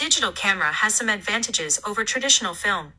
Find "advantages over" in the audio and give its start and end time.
1.10-2.04